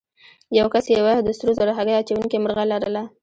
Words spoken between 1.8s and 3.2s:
اچوونکې مرغۍ لرله.